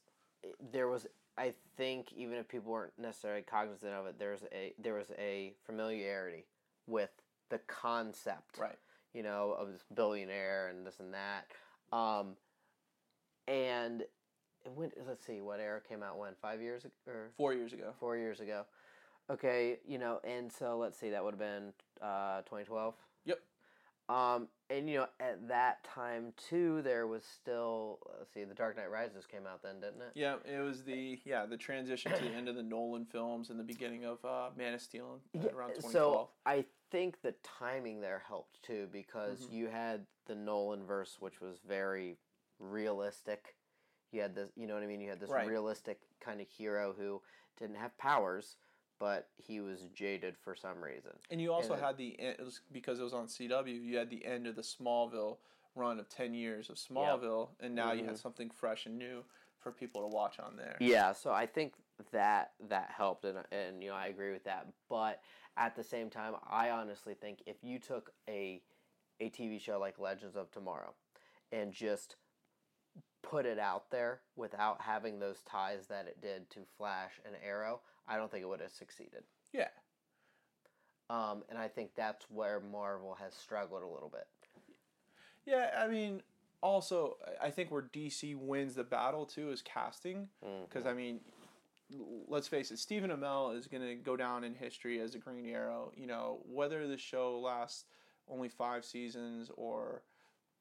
[0.72, 4.94] there was, I think, even if people weren't necessarily cognizant of it, there's a there
[4.94, 6.46] was a familiarity
[6.88, 7.12] with
[7.50, 8.78] the concept, right,
[9.14, 11.48] you know, of this billionaire and this and that,
[11.96, 12.36] um,
[13.48, 14.04] and
[14.74, 17.94] when let's see, what era came out when five years ago or four years ago.
[18.00, 18.66] four years ago,
[19.30, 22.96] okay, you know, and so let's see, that would have been uh, 2012.
[23.26, 23.40] Yep.
[24.08, 28.78] Um, and you know, at that time too, there was still let's see, The Dark
[28.78, 30.12] Knight Rises came out then, didn't it?
[30.14, 33.60] Yeah, it was the yeah the transition to the end of the Nolan films and
[33.60, 35.92] the beginning of uh, Man of Steel uh, around 2012.
[35.92, 39.56] So I think the timing there helped too because Mm-hmm.
[39.56, 42.18] you had the Nolan verse, which was very
[42.60, 43.56] realistic.
[44.12, 45.02] You had this, you know what I mean.
[45.02, 45.48] You had this Right.
[45.48, 47.22] realistic kind of hero who
[47.60, 48.56] didn't have powers,
[49.00, 51.12] but he was jaded for some reason.
[51.30, 53.84] And you also And had the end, it was because it was on CW.
[53.84, 55.38] You had the end of the Smallville
[55.76, 58.16] run of ten years of Smallville, and now you had mm-hmm.
[58.16, 59.24] something fresh and new
[59.60, 60.78] for people to watch on there.
[60.80, 61.74] Yeah, so I think
[62.12, 64.68] that that helped, and and you know I agree with that.
[64.90, 65.22] But
[65.58, 68.62] at the same time, I honestly think if you took a
[69.20, 70.94] a TV show like Legends of Tomorrow
[71.52, 72.16] and just
[73.22, 77.82] put it out there without having those ties that it did to Flash and Arrow,
[78.08, 79.24] I don't think it would have succeeded.
[79.54, 79.70] Yeah,
[81.10, 84.28] Um, and I think that's where Marvel has struggled a little bit.
[85.46, 85.72] yeah.
[85.78, 86.22] I mean,
[86.62, 90.30] also I- think where DC wins the battle too is casting,
[90.68, 91.22] because I mean,
[92.28, 95.92] let's face it, Stephen Amell is gonna go down in history as a Green Arrow.
[95.96, 97.86] You know, whether the show lasts
[98.28, 100.02] only five seasons or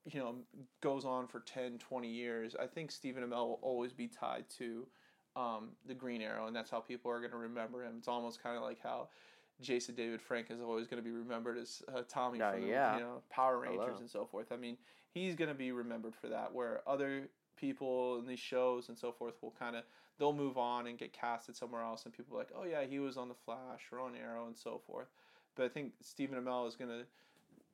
[0.05, 0.45] you know
[0.83, 4.87] goes on for 10 20 years i think stephen amell will always be tied to
[5.37, 8.43] um, the green arrow and that's how people are going to remember him it's almost
[8.43, 9.09] kind of like how
[9.61, 12.69] jason david frank is always going to be remembered as uh, tommy Uh, from the,
[12.69, 12.95] yeah.
[12.97, 13.99] you know power rangers Hello.
[14.01, 14.77] and so forth i mean
[15.13, 19.13] he's going to be remembered for that where other people in these shows and so
[19.13, 19.85] forth will kind of
[20.19, 22.99] they'll move on and get casted somewhere else and people are like oh yeah he
[22.99, 25.09] was on the flash or on arrow and so forth
[25.57, 27.05] but i think stephen amell is going to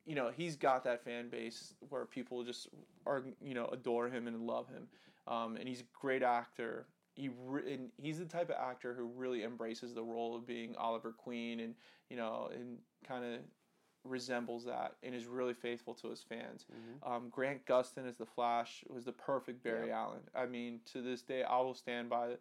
[0.06, 2.68] you know he's got that fan base where people just
[3.06, 4.86] are you know adore him and love him
[5.28, 6.86] um, and he's a great actor
[7.20, 10.74] he re- and he's the type of actor who really embraces the role of being
[10.76, 11.74] Oliver Queen and
[12.08, 13.40] you know and kind of
[14.04, 16.64] resembles that and is really faithful to his fans.
[17.02, 20.20] Um, Grant Gustin as the Flash was the perfect Barry Allen.
[20.34, 22.36] I mean, to this day, I will stand by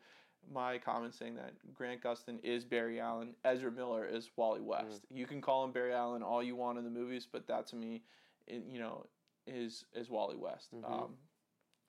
[0.53, 3.35] my comment saying that Grant Gustin is Barry Allen.
[3.43, 5.05] Ezra Miller is Wally West.
[5.11, 7.75] You can call him Barry Allen all you want in the movies, but that to
[7.75, 8.03] me,
[8.47, 9.05] it, you know,
[9.45, 10.69] is is Wally West.
[11.03, 11.15] Um,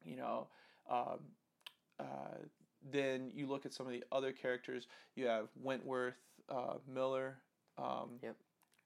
[0.05, 0.49] you know,
[0.91, 1.21] um,
[2.01, 2.39] uh,
[2.91, 4.87] then you look at some of the other characters.
[5.17, 6.15] You have Wentworth
[6.49, 7.39] uh, Miller.
[7.79, 8.37] Um, Yep.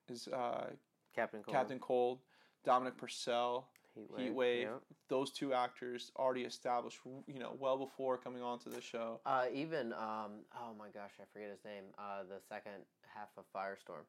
[0.09, 0.67] Is uh,
[1.15, 1.55] Captain Cold.
[1.55, 2.19] Captain Cold,
[2.63, 4.19] Dominic Purcell, Heatwave.
[4.33, 4.61] Heatwave.
[4.61, 4.81] yep.
[5.09, 9.19] Those two actors already established, you know, well before coming onto the show.
[9.25, 11.85] Uh, even um, oh my gosh, I forget his name.
[11.97, 12.73] Uh, the second
[13.15, 14.03] half of Firestorm.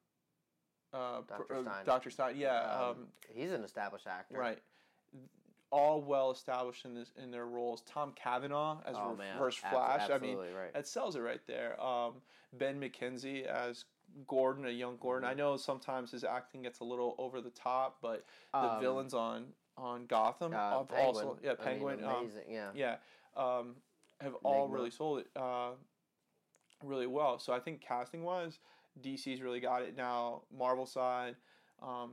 [0.93, 1.45] Uh, Dr.
[1.45, 1.85] pr- uh, Stein.
[1.87, 2.11] Dr.
[2.11, 2.35] Stein.
[2.37, 2.61] Yeah.
[2.61, 2.97] Um, Um,
[3.33, 4.39] he's an established actor.
[4.39, 4.59] right.
[5.71, 7.83] All well established in this in their roles.
[7.83, 9.35] Tom Cavanagh as Oh, Re- man.
[9.35, 10.01] Reverse Abs- Flash.
[10.11, 10.73] I mean, absolutely right.
[10.75, 11.81] that sells it right there.
[11.83, 12.15] Um,
[12.53, 13.85] ben McKenzie as
[14.29, 15.29] Gordon, a young Gordon.
[15.29, 15.39] Mm-hmm.
[15.41, 19.13] I know sometimes his acting gets a little over the top, but the Um, villains
[19.15, 21.07] on on Gotham Uh, have Penguin.
[21.07, 22.71] also yeah I mean, Penguin um, yeah.
[22.75, 22.97] yeah
[23.37, 23.75] um,
[24.21, 25.73] have all really sold it uh,
[26.83, 27.39] really well.
[27.39, 28.59] So I think casting wise,
[29.03, 30.43] DC's really got it now.
[30.57, 31.37] Marvel side,
[31.83, 32.13] um,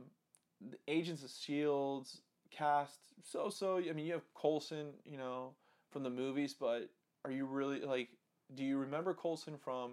[0.60, 2.20] the Agents of Shields
[2.56, 3.78] cast so so.
[3.78, 5.50] I mean, you have Coulson, you know,
[5.90, 6.88] from the movies, but
[7.24, 8.08] are you really like?
[8.54, 9.92] Do you remember Coulson from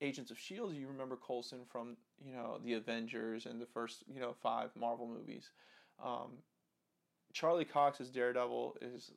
[0.00, 0.72] Agents of Shield?
[0.72, 4.70] Do you remember Coulson from you know the Avengers and the first you know five
[4.78, 5.50] Marvel movies?
[6.02, 6.38] Um,
[7.32, 9.12] Charlie Cox as Daredevil is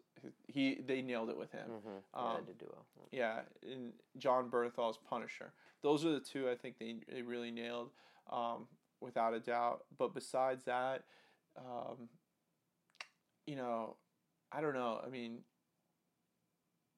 [0.48, 1.68] he they nailed it with him.
[1.70, 1.98] Mm-hmm.
[2.16, 2.86] yeah, Um, did do well.
[3.12, 5.54] Yeah, and Jon Bernthal's Punisher.
[5.82, 7.90] Those are the two I think they, they really nailed,
[8.32, 8.68] um,
[9.02, 9.84] without a doubt.
[9.98, 11.04] But besides that,
[11.58, 12.08] um,
[13.46, 13.96] you know,
[14.52, 15.00] I don't know.
[15.06, 15.40] I mean,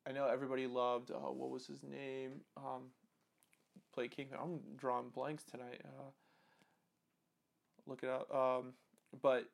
[0.07, 2.41] I know everybody loved uh, what was his name?
[2.57, 2.91] Um,
[3.93, 4.27] play King.
[4.39, 5.81] I'm drawing blanks tonight.
[5.83, 6.11] Uh,
[7.87, 8.33] look it up.
[8.33, 8.73] Um,
[9.21, 9.45] but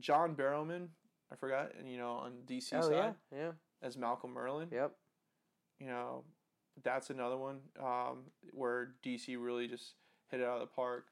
[0.00, 0.88] John Barrowman,
[1.32, 3.50] I forgot, and you know on DC Oh side yeah, yeah,
[3.82, 4.92] as Malcolm Merlyn yep.
[5.80, 6.24] you know,
[6.82, 9.94] that's another one um, where DC really just
[10.30, 11.06] hit it out of the park.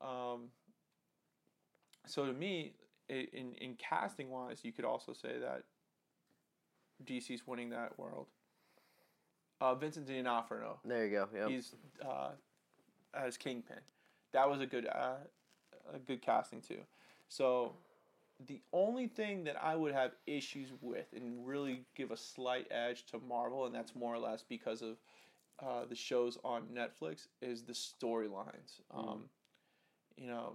[0.00, 0.48] Um,
[2.06, 2.74] so to me,
[3.08, 5.64] in in casting wise, you could also say that
[7.04, 8.26] DC's winning that world.
[9.60, 11.28] Uh, Vincent D'Onofrio, There you go.
[11.34, 11.48] Yep.
[11.48, 12.30] he's uh,
[13.14, 13.78] as Kingpin.
[14.32, 15.16] That was a good uh,
[15.92, 16.80] a good casting too.
[17.28, 17.76] So
[18.46, 23.06] the only thing that I would have issues with and really give a slight edge
[23.06, 24.96] to Marvel, and that's more or less because of
[25.64, 28.80] uh, the shows on Netflix, is the storylines.
[28.92, 29.26] Um,
[30.16, 30.54] you know,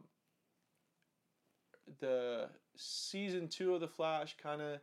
[2.00, 4.80] the season two of The Flash kind of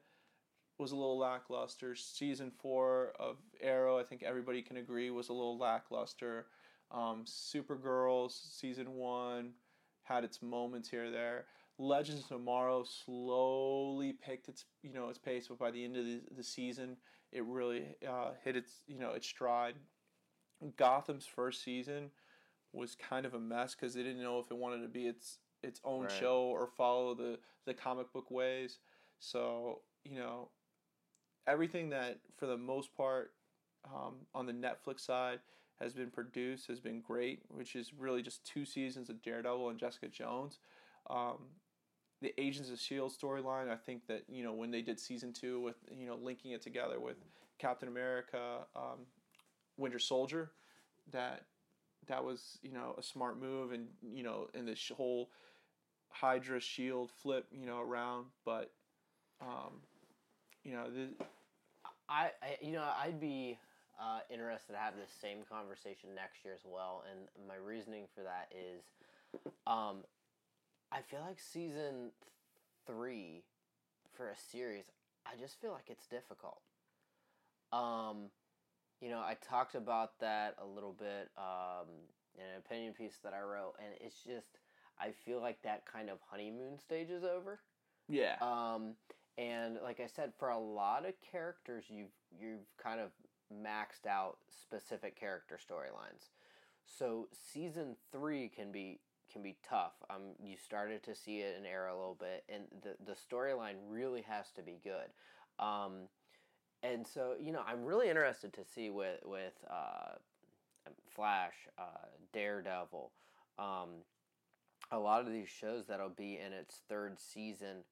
[0.78, 1.94] was a little lackluster.
[1.94, 6.46] Season four of Arrow, I think everybody can agree, was a little lackluster.
[6.90, 9.52] Um, Supergirl season one
[10.02, 11.46] had its moments here there.
[11.78, 16.04] Legends of Tomorrow slowly picked its you know its pace, but by the end of
[16.04, 16.96] the, the season,
[17.32, 19.74] it really uh, hit its you know its stride.
[20.76, 22.10] Gotham's first season
[22.72, 25.38] was kind of a mess because they didn't know if it wanted to be its
[25.62, 26.10] its own Right.
[26.12, 28.78] show or follow the the comic book ways.
[29.18, 30.50] So you know
[31.46, 33.32] everything that for the most part
[33.84, 35.40] um, on the Netflix side
[35.80, 39.78] has been produced has been great, which is really just two seasons of Daredevil and
[39.78, 40.58] Jessica Jones.
[41.08, 41.38] Um,
[42.22, 45.60] the Agents of Shield storyline, I think that you know when they did season two
[45.60, 47.16] with you know linking it together with
[47.58, 49.06] Captain America, um,
[49.76, 50.50] Winter Soldier,
[51.12, 51.44] that
[52.08, 55.30] that was you know a smart move, and you know in this whole
[56.08, 58.72] Hydra Shield flip you know around, but
[59.40, 59.80] um,
[60.64, 61.08] you know the,
[62.08, 63.58] I, I you know I'd be
[64.00, 68.22] uh, interested to have this same conversation next year as well, and my reasoning for
[68.22, 68.82] that is,
[69.66, 70.04] um,
[70.92, 72.10] I feel like season
[72.86, 73.42] three
[74.16, 74.84] for a series,
[75.26, 76.60] I just feel like it's difficult.
[77.72, 78.30] Um,
[79.00, 81.88] you know, I talked about that a little bit um,
[82.34, 84.58] in an opinion piece that I wrote, and it's just
[84.98, 87.60] I feel like that kind of honeymoon stage is over.
[88.08, 88.94] yeah Um,
[89.38, 93.10] and like I said, for a lot of characters, you've you've kind of
[93.52, 96.30] maxed out specific character storylines.
[96.84, 99.92] So season three can be can be tough.
[100.08, 103.76] Um, you started to see it in Arrow a little bit, and the the storyline
[103.88, 105.10] really has to be good.
[105.58, 106.08] Um,
[106.82, 110.16] and so you know, I'm really interested to see with with uh,
[111.14, 113.10] Flash, uh, Daredevil,
[113.58, 113.88] um,
[114.90, 117.84] a lot of these shows that'll be in its third season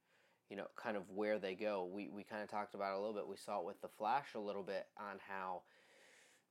[0.50, 1.88] you know, kind of where they go.
[1.90, 3.26] We we kind of talked about a little bit.
[3.26, 5.62] We saw it with the Flash a little bit on how,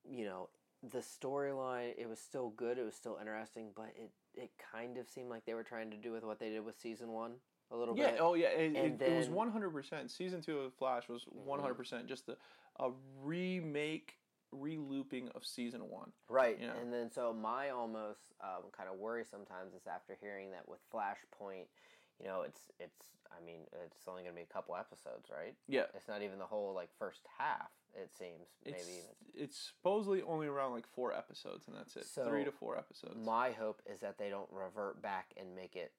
[0.03, 0.49] you know,
[0.91, 2.77] the storyline it was still good.
[2.77, 5.97] It was still interesting, but it it kind of seemed like they were trying to
[5.97, 7.33] do with what they did with season one
[7.73, 8.19] a little yeah bit.
[8.21, 12.37] oh yeah it, it, it was 100% season two of flash was 100% just a,
[12.83, 12.91] a
[13.23, 14.15] remake
[14.51, 16.57] re-looping of season one Right.
[16.61, 16.71] Yeah.
[16.81, 20.79] And then so my almost um, kind of worry sometimes is after hearing that with
[20.93, 21.65] Flashpoint,
[22.19, 23.05] you know, it's it's
[23.35, 25.55] I mean it's only going to be a couple episodes, right?
[25.67, 27.71] yeah It's not even the whole like first half.
[27.95, 29.43] It seems maybe it's, even.
[29.43, 33.15] it's supposedly only around like four episodes and that's it So, three to four episodes
[33.25, 35.91] My hope is that they don't revert back and make it,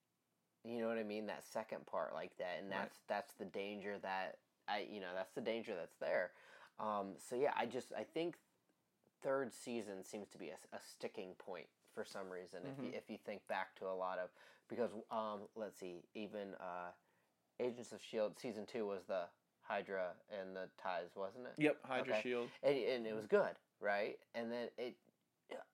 [0.64, 2.81] you know what I mean, that second part like that, and Right.
[2.81, 6.31] that's that's the danger that I, you know, that's the danger that's there.
[6.79, 8.37] Um, so yeah, I just I think
[9.22, 12.61] third season seems to be a, a sticking point for some reason.
[12.64, 12.85] If Mm-hmm.
[12.87, 14.31] you if you think back to a lot of
[14.68, 16.90] because um, let's see, even uh,
[17.61, 19.24] Agents of Shield season two was the
[19.62, 21.55] Hydra and the ties, wasn't it?
[21.59, 22.20] yep hydra Okay.
[22.22, 24.18] shield and, and it was good, right?
[24.35, 24.96] And then it,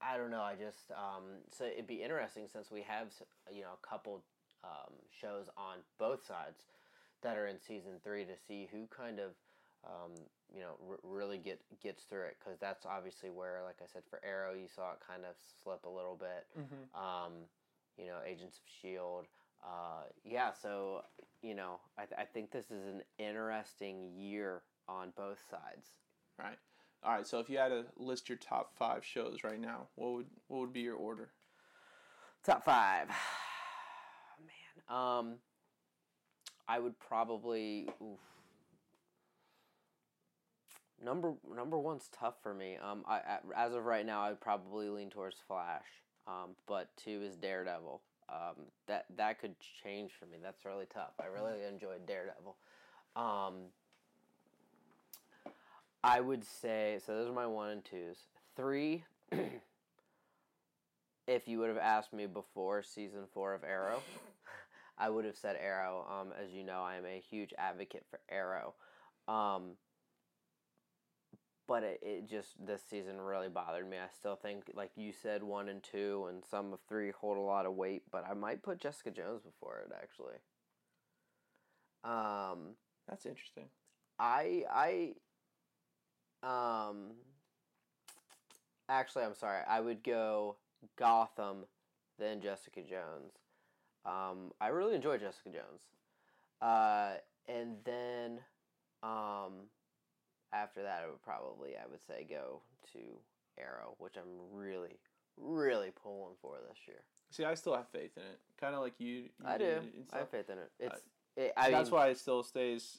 [0.00, 0.42] I don't know.
[0.42, 3.08] I just um, so it'd be interesting since we have
[3.52, 4.22] you know a couple
[4.64, 6.64] um, shows on both sides
[7.22, 9.30] that are in season three to see who kind of
[9.84, 10.12] um,
[10.54, 14.02] you know r- really get gets through it because that's obviously where, like I said,
[14.08, 16.46] for Arrow you saw it kind of slip a little bit.
[16.58, 17.00] mm-hmm.
[17.00, 17.32] Um,
[17.98, 19.26] you know, Agents of Shield.
[19.64, 21.02] Uh, yeah, so
[21.42, 25.88] you know, I, th- I think this is an interesting year on both sides.
[26.38, 26.58] right
[27.02, 30.12] all right so if you had to list your top five shows right now what
[30.12, 31.30] would what would be your order
[32.44, 33.08] Top five.
[34.90, 35.34] Um
[36.68, 38.18] I would probably oof.
[41.02, 42.76] Number number one's tough for me.
[42.76, 43.20] Um I
[43.56, 45.86] as of right now I'd probably lean towards Flash.
[46.26, 48.02] Um but two is Daredevil.
[48.28, 50.38] Um that that could change for me.
[50.42, 51.12] That's really tough.
[51.20, 52.56] I really enjoyed Daredevil.
[53.16, 53.54] Um
[56.02, 58.18] I would say so those are my one and twos.
[58.56, 59.04] Three
[61.30, 64.02] if you would have asked me before season four of Arrow,
[65.00, 66.06] I would have said Arrow.
[66.08, 68.74] Um, as you know, I am a huge advocate for Arrow.
[69.26, 69.72] Um,
[71.66, 73.96] but it, it just this season really bothered me.
[73.96, 77.40] I still think, like you said, one and two and some of three hold a
[77.40, 78.02] lot of weight.
[78.12, 80.36] But I might put Jessica Jones before it actually.
[82.04, 82.76] Um,
[83.08, 83.66] that's interesting
[84.20, 85.14] I I
[86.42, 87.12] um
[88.88, 89.62] actually I'm sorry.
[89.66, 90.56] I would go
[90.96, 91.64] Gotham
[92.18, 93.32] then Jessica Jones.
[94.04, 95.82] Um I really enjoy Jessica Jones.
[96.60, 97.14] Uh
[97.48, 98.40] and then
[99.02, 99.68] um
[100.52, 102.60] after that I would probably I would say go
[102.92, 102.98] to
[103.58, 104.98] Arrow, which I'm really
[105.36, 107.02] really pulling for this year.
[107.30, 109.80] see i still have faith in it kind of like you, you I do.
[110.12, 110.70] I have faith in it.
[110.78, 111.00] It's
[111.36, 112.98] it, I that's mean, why it still stays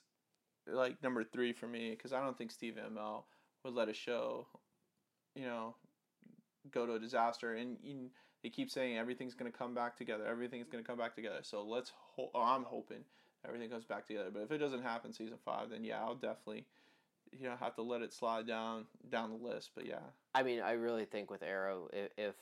[0.67, 3.23] like number three for me because I don't think Steve Amell
[3.63, 4.47] would let a show,
[5.35, 5.75] you know,
[6.71, 7.53] go to a disaster.
[7.55, 8.09] And you,
[8.43, 10.25] they keep saying everything's going to come back together.
[10.25, 11.39] Everything's going to come back together.
[11.41, 11.91] So let's.
[12.15, 13.03] Ho- oh, I'm hoping
[13.47, 14.29] everything comes back together.
[14.33, 16.65] But if it doesn't happen season five, then yeah, I'll definitely
[17.31, 19.71] you know have to let it slide down down the list.
[19.75, 19.99] But yeah,
[20.35, 22.35] I mean, I really think with Arrow, if if,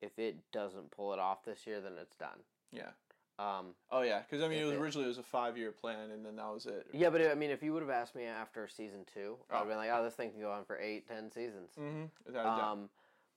[0.00, 2.38] if it doesn't pull it off this year, then it's done.
[2.72, 2.90] yeah.
[3.38, 6.10] Um, Oh yeah, because I mean, it was originally it was a five year plan,
[6.10, 6.86] and then that was it.
[6.92, 9.58] yeah, but I mean, if you would have asked me after season two, I'd Oh.
[9.60, 12.36] have been like, "Oh, this thing can go on for eight, ten seasons." Mm-hmm.
[12.36, 12.90] Um,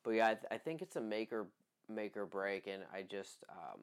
[0.05, 1.47] but yeah, I, th- I think it's a make or
[1.89, 3.81] make or break, and I just, um,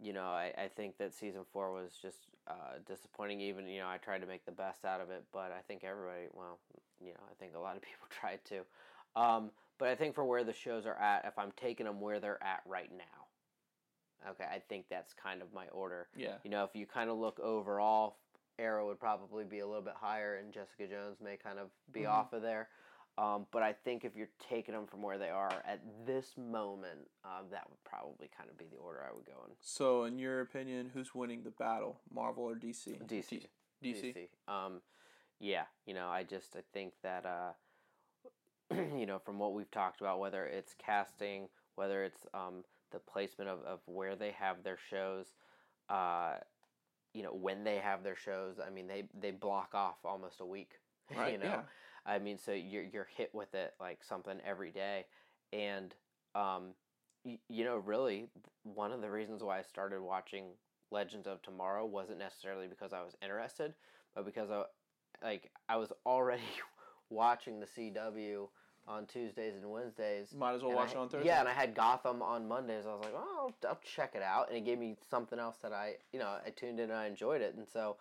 [0.00, 3.40] you know, I, I think that season four was just uh, disappointing.
[3.40, 5.84] Even you know, I tried to make the best out of it, but I think
[5.84, 6.58] everybody, well,
[7.00, 8.64] you know, I think a lot of people tried to.
[9.20, 12.20] Um, but I think for where the shows are at, if I'm taking them where
[12.20, 16.06] they're at right now, okay, I think that's kind of my order.
[16.16, 16.34] yeah.
[16.44, 18.18] You know, if you kind of look overall,
[18.58, 22.00] Arrow would probably be a little bit higher, and Jessica Jones may kind of be
[22.02, 22.10] Mhm.
[22.10, 22.68] off of there.
[23.20, 27.00] Um, but I think if you're taking them from where they are at this moment,
[27.22, 29.52] um, that would probably kind of be the order I would go in.
[29.60, 32.96] So, in your opinion, who's winning the battle, Marvel or DC?
[33.06, 33.28] DC.
[33.28, 33.48] D-
[33.84, 34.28] DC.
[34.48, 34.80] Um,
[35.38, 40.00] yeah, you know, I just I think that uh, you know from what we've talked
[40.00, 44.78] about, whether it's casting, whether it's um, the placement of, of where they have their
[44.88, 45.26] shows,
[45.90, 46.36] uh,
[47.12, 48.56] you know, when they have their shows.
[48.66, 50.72] I mean, they they block off almost a week.
[51.16, 51.32] Right.
[51.32, 51.60] you know, Yeah.
[52.10, 55.06] I mean, so you're you're hit with it like something every day,
[55.52, 55.94] and
[56.34, 56.74] um,
[57.24, 58.26] y- you know, really,
[58.64, 60.46] one of the reasons why I started watching
[60.90, 63.74] Legends of Tomorrow wasn't necessarily because I was interested,
[64.14, 64.64] but because I,
[65.22, 66.42] like, I was already
[67.10, 68.48] watching the CW
[68.88, 70.34] on Tuesdays and Wednesdays.
[70.36, 71.28] Might as well watch I- it on Thursday.
[71.28, 72.86] Yeah, and I had Gotham on Mondays.
[72.86, 75.58] I was like, oh, I'll, I'll check it out, and it gave me something else
[75.62, 77.98] that I, you know, I tuned in and I enjoyed it, and so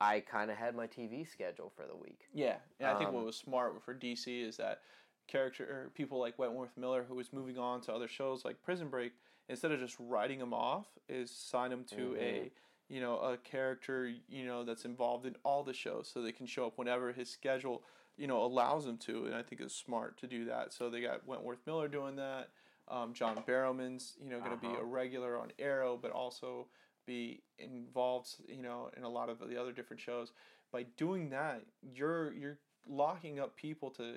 [0.00, 2.28] I kind of had my TV schedule for the week.
[2.32, 4.82] Yeah, and I think what Um, was smart for DC is that
[5.26, 8.88] character or people like Wentworth Miller, who was moving on to other shows like Prison
[8.88, 9.12] Break,
[9.48, 12.50] instead of just writing him off, is sign him to a
[12.88, 16.46] you know a character you know that's involved in all the shows, so they can
[16.46, 17.84] show up whenever his schedule
[18.16, 20.72] you know allows him to, and I think it's smart to do that.
[20.72, 22.48] So they got Wentworth Miller doing that.
[22.88, 24.80] Um, John Barrowman's you know going to be Uh-huh.
[24.80, 26.66] a regular on Arrow, but also
[27.06, 30.32] be involved you know in a lot of the other different shows.
[30.72, 34.16] By doing that you're you're locking up people to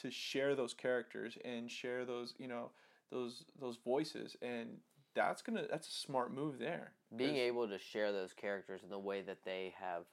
[0.00, 2.70] to share those characters and share those you know
[3.10, 4.36] those those voices.
[4.42, 4.78] And
[5.14, 6.92] that's gonna that's a smart move there.
[7.16, 10.04] Being able to share those characters in the way that they have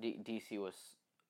[0.00, 0.74] D- DC was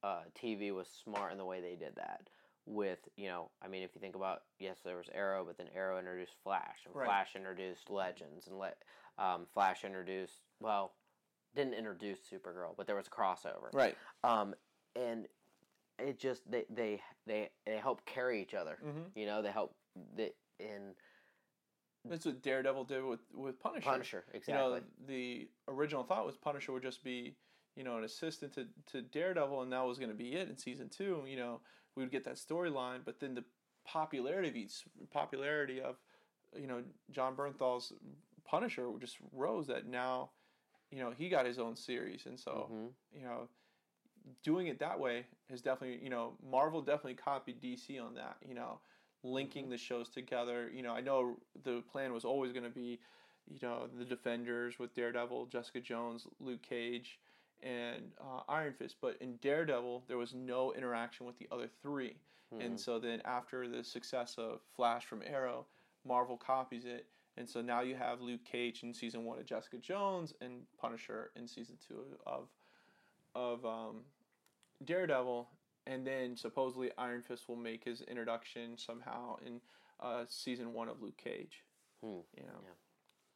[0.04, 2.28] uh, TV was smart in the way they did that
[2.64, 5.66] with you know I mean if you think about yes there was Arrow but then
[5.74, 7.06] Arrow introduced Flash and Right.
[7.06, 8.78] Flash introduced Legends and let
[9.18, 10.94] um, Flash introduced well
[11.54, 13.72] didn't introduce Supergirl but there was a crossover.
[13.72, 13.96] Right.
[14.24, 14.54] Um,
[14.96, 15.26] and
[15.98, 18.78] it just they they they, they help carry each other.
[18.84, 19.10] Mhm.
[19.14, 19.74] you know they help
[20.16, 20.94] the in
[22.04, 23.84] that's what daredevil did with with punisher.
[23.90, 24.80] Punisher you exactly.
[24.80, 27.36] know the original thought was punisher would just be
[27.76, 30.56] you know an assistant to, to daredevil and that was going to be it in
[30.58, 31.60] season two you know.
[31.94, 33.44] We would get that storyline but then the
[33.84, 35.96] popularity of each popularity of
[36.58, 37.92] you know jon bernthal's
[38.44, 40.30] punisher just rose that now
[40.90, 42.26] you know he got his own series.
[42.26, 42.94] And so Mhm.
[43.12, 43.48] you know
[44.42, 48.54] doing it that way has definitely you know marvel definitely copied dc on that you
[48.54, 48.80] know
[49.24, 50.70] linking the shows together.
[50.72, 53.00] You know i know the plan was always going to be
[53.48, 57.18] you know the defenders with daredevil jessica jones luke cage
[57.62, 58.96] and uh, iron fist.
[59.00, 62.16] But in daredevil there was no interaction with the other 3
[62.52, 62.60] Mhm.
[62.60, 65.66] and so then after the success of flash from arrow
[66.06, 69.76] marvel copies it and so now you have luke cage in season one of jessica
[69.78, 72.48] jones and punisher in season two of
[73.34, 74.00] of um,
[74.84, 75.48] Daredevil,
[75.86, 79.60] and then supposedly Iron Fist will make his introduction somehow in
[80.00, 81.64] uh, season one of Luke Cage.
[82.02, 82.70] Hmm, You know, yeah.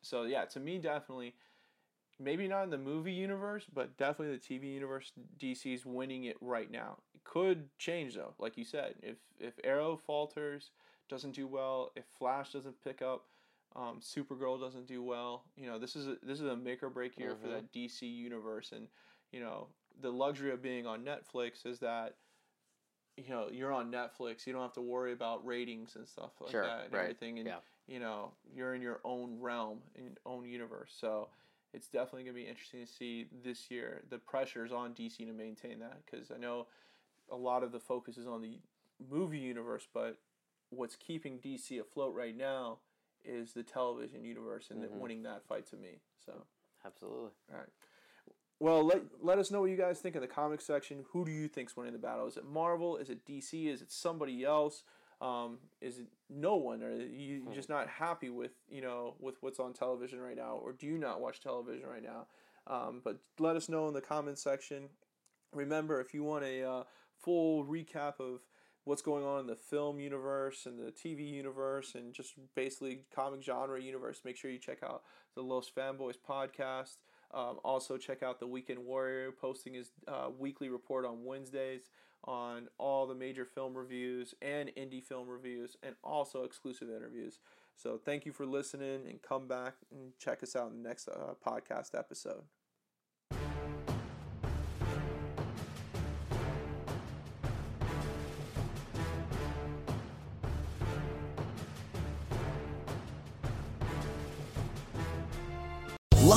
[0.02, 1.34] so yeah, to me, definitely,
[2.18, 5.12] maybe not in the movie universe, but definitely the TV universe.
[5.38, 6.98] DC's winning it right now.
[7.14, 10.70] It could change though, like you said, if if Arrow falters,
[11.08, 13.26] doesn't do well, if Flash doesn't pick up.
[13.74, 15.44] Um, Supergirl doesn't do well.
[15.56, 17.52] You know, this is a, this is a make or break year for Mhm.
[17.52, 18.88] that DC universe, and
[19.32, 19.68] you know
[20.00, 22.16] the luxury of being on Netflix is that
[23.16, 24.46] you know you're on Netflix.
[24.46, 27.38] You don't have to worry about ratings and stuff like Sure, that and right, everything.
[27.38, 27.58] And yeah.
[27.86, 30.94] you know you're in your own realm, in your own universe.
[30.98, 31.28] So
[31.74, 34.04] it's definitely gonna be interesting to see this year.
[34.08, 36.66] The pressures on DC to maintain that because I know
[37.30, 38.58] a lot of the focus is on the
[39.10, 40.18] movie universe, but
[40.70, 42.78] what's keeping DC afloat right now
[43.24, 44.98] is the television universe and Mhm.
[44.98, 46.00] winning that fight to me.
[46.24, 46.46] So.
[46.84, 47.72] absolutely All right.
[48.58, 51.04] Well, let, let us know what you guys think in the comic section.
[51.10, 52.26] Who do you think's winning the battle?
[52.26, 52.96] Is it Marvel?
[52.96, 53.66] Is it DC?
[53.66, 54.84] Is it somebody else?
[55.20, 56.82] Um, is it no one?
[56.82, 60.72] Are you just not happy with you know with what's on television right now, or
[60.72, 62.26] do you not watch television right now?
[62.66, 64.88] Um, but let us know in the comments section.
[65.52, 66.84] Remember, if you want a uh,
[67.18, 68.40] full recap of
[68.86, 73.42] what's going on in the film universe and the TV universe and just basically comic
[73.42, 75.02] genre universe, make sure you check out
[75.34, 76.98] the Los Fanboys podcast.
[77.34, 81.82] Um, also, check out the Weekend Warrior posting his uh, weekly report on Wednesdays
[82.24, 87.40] on all the major film reviews and indie film reviews and also exclusive interviews.
[87.74, 91.08] So, thank you for listening and come back and check us out in the next
[91.08, 92.42] uh, podcast episode.